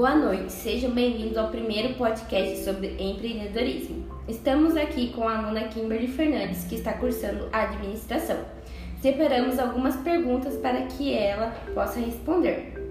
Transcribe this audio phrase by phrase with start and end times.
[0.00, 4.06] Boa noite, sejam bem-vindos ao primeiro podcast sobre empreendedorismo.
[4.26, 8.38] Estamos aqui com a aluna Kimberly Fernandes, que está cursando administração.
[9.02, 12.82] Separamos algumas perguntas para que ela possa responder.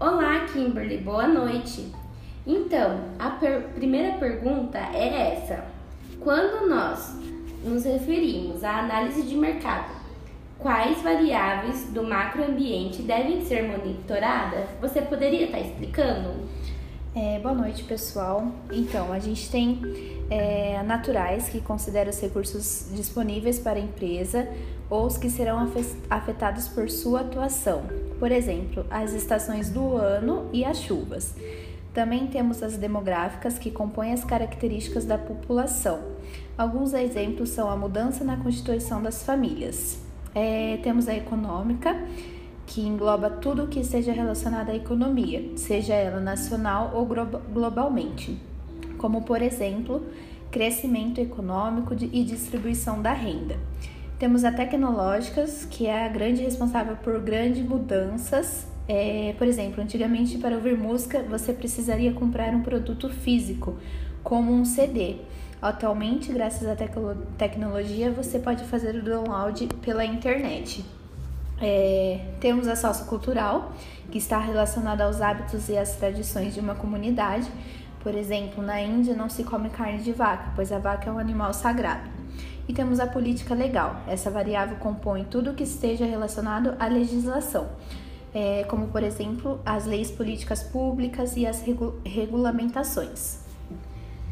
[0.00, 1.92] Olá, Kimberly, boa noite.
[2.44, 5.64] Então, a per primeira pergunta é essa:
[6.18, 7.20] quando nós
[7.62, 9.95] nos referimos à análise de mercado,
[10.58, 14.68] quais variáveis do macroambiente devem ser monitoradas?
[14.80, 16.46] Você poderia estar explicando?
[17.14, 18.46] É, boa noite, pessoal.
[18.70, 19.80] Então, a gente tem
[20.30, 24.48] é, naturais que consideram os recursos disponíveis para a empresa
[24.88, 25.70] ou os que serão
[26.10, 27.84] afetados por sua atuação.
[28.18, 31.34] Por exemplo, as estações do ano e as chuvas.
[31.92, 36.00] Também temos as demográficas, que compõem as características da população.
[36.56, 40.05] Alguns exemplos são a mudança na constituição das famílias.
[40.38, 41.96] É, temos a econômica,
[42.66, 48.38] que engloba tudo o que seja relacionado à economia, seja ela nacional ou globalmente,
[48.98, 50.04] como, por exemplo,
[50.50, 53.56] crescimento econômico e distribuição da renda.
[54.18, 60.38] Temos a tecnológicas, que é a grande responsável por grandes mudanças é, por exemplo, antigamente
[60.38, 63.76] para ouvir música você precisaria comprar um produto físico,
[64.22, 65.16] como um CD.
[65.66, 66.76] Atualmente, graças à
[67.36, 70.84] tecnologia, você pode fazer o download pela internet.
[71.60, 73.72] É, temos a salsa cultural,
[74.10, 77.50] que está relacionada aos hábitos e às tradições de uma comunidade.
[78.00, 81.18] Por exemplo, na Índia não se come carne de vaca, pois a vaca é um
[81.18, 82.08] animal sagrado.
[82.68, 83.96] E temos a política legal.
[84.06, 87.66] Essa variável compõe tudo que esteja relacionado à legislação
[88.36, 93.45] é, como por exemplo as leis políticas públicas e as regu regulamentações.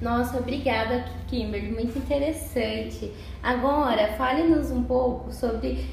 [0.00, 3.12] Nossa, obrigada, Kimberly, muito interessante.
[3.42, 5.84] Agora, fale-nos um pouco sobre,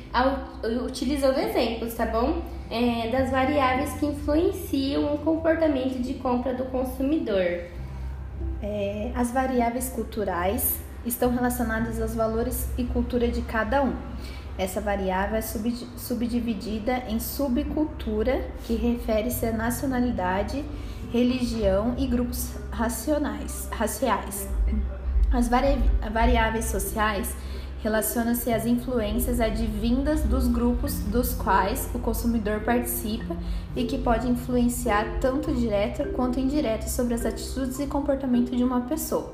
[0.85, 2.41] utilizando exemplos, tá bom?
[2.69, 7.61] É, das variáveis que influenciam o comportamento de compra do consumidor.
[8.61, 13.95] É, as variáveis culturais estão relacionadas aos valores e cultura de cada um.
[14.57, 20.63] Essa variável é subdividida em subcultura, que refere-se à nacionalidade,
[21.15, 24.49] religião e grupos racionais, raciais.
[25.31, 25.81] As vari
[26.11, 27.33] variáveis sociais
[27.81, 33.33] relacionam-se às influências advindas dos grupos dos quais o consumidor participa
[33.77, 38.81] e que pode influenciar tanto direta quanto indireta sobre as atitudes e comportamento de uma
[38.81, 39.33] pessoa.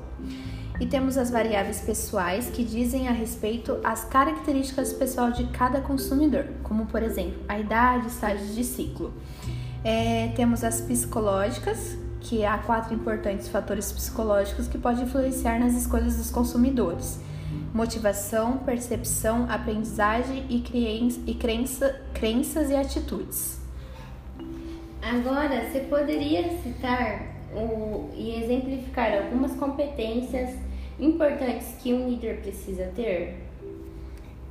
[0.78, 6.44] E temos as variáveis pessoais que dizem a respeito às características pessoal de cada consumidor,
[6.62, 9.12] como por exemplo a idade, estágios de ciclo.
[9.84, 16.16] É, temos as psicológicas, que há quatro importantes fatores psicológicos que podem influenciar nas escolhas
[16.16, 17.20] dos consumidores:
[17.74, 23.60] motivação, percepção, aprendizagem e, crença, e crença, crenças e atitudes.
[25.02, 30.50] Agora, você poderia citar o, e exemplificar algumas competências
[31.00, 33.36] importantes que um líder precisa ter?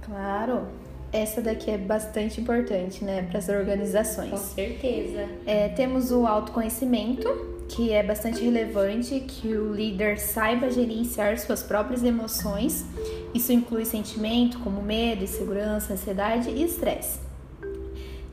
[0.02, 0.68] Claro,
[1.12, 4.30] essa daqui é bastante importante, né, para as organizações.
[4.30, 5.28] Com certeza.
[5.46, 7.28] É, temos o autoconhecimento,
[7.68, 12.86] que é bastante relevante, que o líder saiba gerenciar suas próprias emoções.
[13.34, 17.20] Isso inclui sentimento como medo, insegurança, ansiedade e estresse.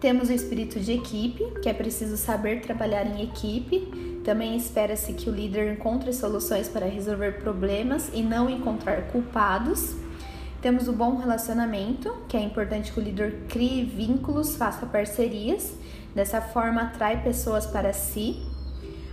[0.01, 4.21] Temos o espírito de equipe, que é preciso saber trabalhar em equipe.
[4.25, 9.97] Também espera-se que o líder encontre soluções para resolver problemas e não encontrar culpados.
[10.61, 15.75] Temos o bom relacionamento, que é importante que o líder crie vínculos, faça parcerias.
[16.15, 18.43] Dessa forma, atrai pessoas para si.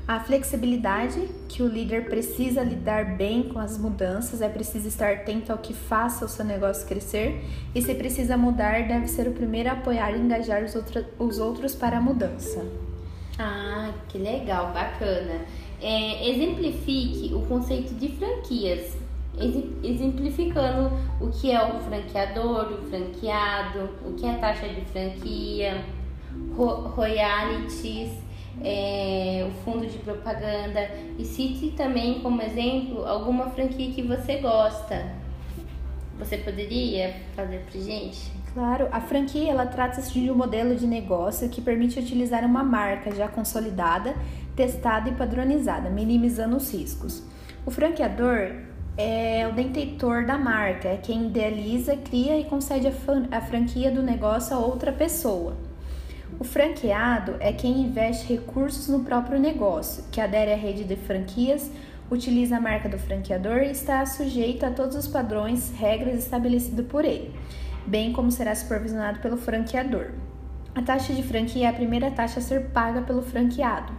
[0.07, 5.51] A flexibilidade, que o líder precisa lidar bem com as mudanças, é preciso estar atento
[5.51, 9.69] ao que faça o seu negócio crescer e, se precisa mudar, deve ser o primeiro
[9.69, 12.63] a apoiar e engajar os, outra, os outros para a mudança.
[13.39, 15.41] Ah, que legal, bacana.
[15.81, 18.95] É, exemplifique o conceito de franquias,
[19.83, 25.83] exemplificando o que é o franqueador, o franqueado, o que é taxa de franquia,
[26.55, 28.25] royalties
[28.63, 35.13] é, o fundo de propaganda e cite também como exemplo alguma franquia que você gosta.
[36.17, 38.31] Você poderia fazer pra gente?
[38.53, 43.13] Claro, a franquia ela trata-se de um modelo de negócio que permite utilizar uma marca
[43.13, 44.15] já consolidada,
[44.55, 47.21] testada e padronizada, minimizando os riscos.
[47.65, 48.53] O franqueador
[48.97, 52.87] é o detentor da marca, é quem idealiza, cria e concede
[53.31, 55.57] a franquia do negócio a outra pessoa.
[56.39, 61.69] O franqueado é quem investe recursos no próprio negócio, que adere à rede de franquias,
[62.09, 67.03] utiliza a marca do franqueador e está sujeito a todos os padrões, regras estabelecidos por
[67.03, 67.33] ele,
[67.85, 70.11] bem como será supervisionado pelo franqueador.
[70.73, 73.93] A taxa de franquia é a primeira taxa a ser paga pelo franqueado.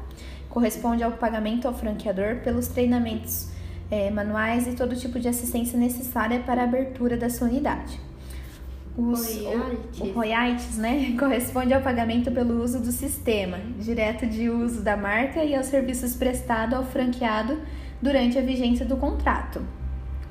[0.49, 3.56] corresponde ao pagamento ao franqueador pelos treinamentos
[3.91, 8.01] é, manuais e todo tipo de assistência necessária para a abertura da sua unidade.
[8.97, 10.01] Os, royalties.
[10.01, 14.97] O, o royalties, né, corresponde ao pagamento pelo uso do sistema, direto de uso da
[14.97, 17.61] marca e aos serviços prestados ao franqueado
[18.01, 19.63] durante a vigência do contrato.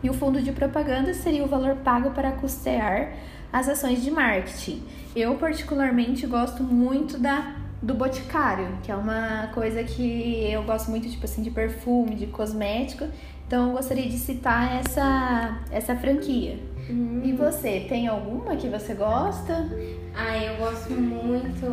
[0.02, 3.13] E o fundo de propaganda seria o valor pago para custear
[3.52, 4.84] as ações de marketing.
[5.16, 11.07] Eu particularmente gosto muito da do Boticário, que é uma coisa que eu gosto muito,
[11.07, 13.07] tipo assim, de perfume, de cosmético.
[13.45, 16.57] Então eu gostaria de citar essa, essa franquia.
[16.89, 17.21] Hum.
[17.23, 19.69] E você, tem alguma que você gosta?
[20.15, 21.65] Ah, eu gosto muito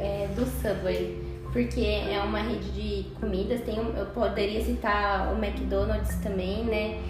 [0.00, 1.22] é, do Subway,
[1.52, 3.60] porque é uma rede de comidas.
[3.60, 7.00] Tem, eu poderia citar o McDonald's também, né?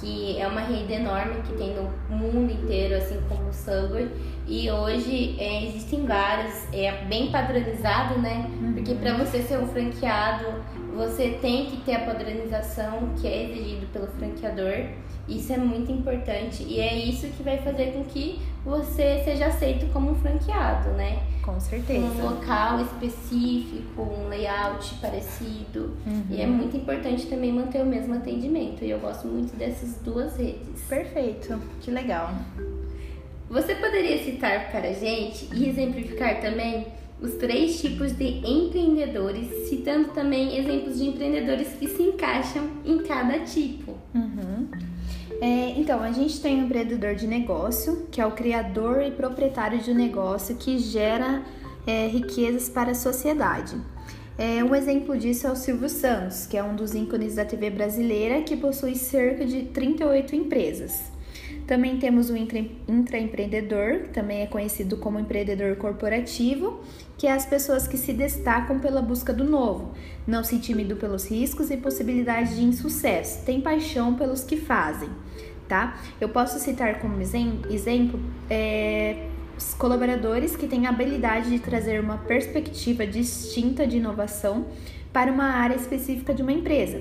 [0.00, 4.10] Que é uma rede enorme que tem no mundo inteiro, assim como o Subway.
[4.46, 8.50] E hoje é, existem vários, é bem padronizado, né?
[8.60, 8.72] Uhum.
[8.72, 10.46] Porque para você ser um franqueado,
[10.94, 14.86] você tem que ter a padronização que é exigido pelo franqueador.
[15.28, 19.86] Isso é muito importante e é isso que vai fazer com que você seja aceito
[19.92, 21.22] como um franqueado, né?
[21.42, 22.04] Com certeza.
[22.04, 25.96] Um local específico, um layout parecido.
[26.06, 26.24] Uhum.
[26.30, 28.84] E é muito importante também manter o mesmo atendimento.
[28.84, 30.82] E eu gosto muito dessas duas redes.
[30.88, 32.34] Perfeito, que legal.
[33.48, 36.86] Você poderia citar para a gente e exemplificar também
[37.20, 43.38] os três tipos de empreendedores, citando também exemplos de empreendedores que se encaixam em cada
[43.40, 43.94] tipo.
[44.12, 44.68] Uhum.
[45.40, 49.78] É, então, a gente tem o empreendedor de negócio, que é o criador e proprietário
[49.78, 51.42] de um negócio que gera
[51.86, 53.76] é, riquezas para a sociedade.
[54.36, 57.70] É, um exemplo disso é o Silvio Santos, que é um dos ícones da TV
[57.70, 61.09] brasileira, que possui cerca de 38 empresas.
[61.70, 66.80] Também temos o intraempreendedor, que também é conhecido como empreendedor corporativo,
[67.16, 69.92] que é as pessoas que se destacam pela busca do novo,
[70.26, 75.10] não se intimidam pelos riscos e possibilidades de insucesso, têm paixão pelos que fazem,
[75.68, 75.96] tá?
[76.20, 78.18] Eu posso citar como exemplo
[78.50, 84.66] é, os colaboradores que têm a habilidade de trazer uma perspectiva distinta de inovação
[85.12, 87.00] para uma área específica de uma empresa.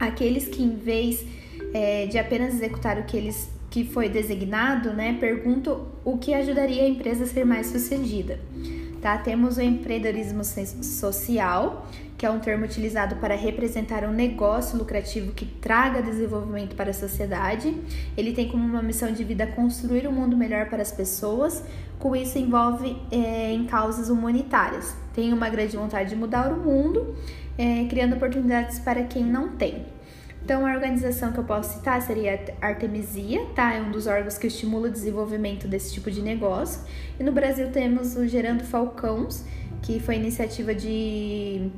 [0.00, 1.24] Aqueles que, em vez
[1.72, 6.82] é, de apenas executar o que eles que foi designado, né, perguntam o que ajudaria
[6.82, 8.38] a empresa a ser mais sucedida.
[9.00, 9.16] Tá?
[9.16, 11.86] Temos o empreendedorismo social,
[12.18, 16.92] que é um termo utilizado para representar um negócio lucrativo que traga desenvolvimento para a
[16.92, 17.74] sociedade.
[18.14, 21.64] Ele tem como uma missão de vida construir um mundo melhor para as pessoas.
[21.98, 24.94] Com isso, envolve é, em causas humanitárias.
[25.14, 27.14] Tem uma grande vontade de mudar o mundo,
[27.56, 29.86] é, criando oportunidades para quem não tem.
[30.50, 33.72] Então, a organização que eu posso citar seria a Artemisia, tá?
[33.72, 36.80] É um dos órgãos que estimula o desenvolvimento desse tipo de negócio.
[37.20, 39.44] E no Brasil temos o Gerando Falcãos,
[39.80, 41.70] que foi iniciativa de,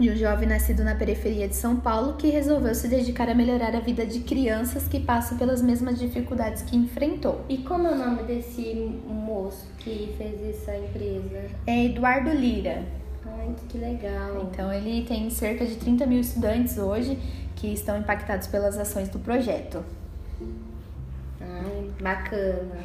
[0.00, 3.76] de um jovem nascido na periferia de São Paulo que resolveu se dedicar a melhorar
[3.76, 7.44] a vida de crianças que passam pelas mesmas dificuldades que enfrentou.
[7.48, 11.44] E como é o nome desse moço que fez essa empresa?
[11.68, 12.82] É Eduardo Lira.
[13.24, 14.48] Ai, que legal.
[14.50, 17.16] Então, ele tem cerca de 30 mil estudantes hoje
[17.58, 19.84] que estão impactados pelas ações do projeto.
[21.40, 22.76] Ai, bacana.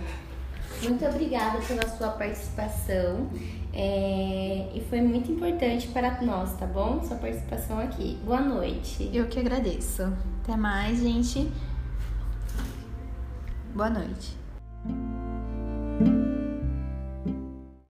[0.81, 3.29] Muito obrigada pela sua participação.
[3.71, 7.03] É, e foi muito importante para nós, tá bom?
[7.03, 8.19] Sua participação aqui.
[8.25, 9.09] Boa noite.
[9.13, 10.11] Eu que agradeço.
[10.43, 11.51] Até mais, gente.
[13.75, 14.42] Boa noite.